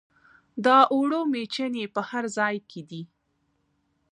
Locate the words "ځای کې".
2.37-2.81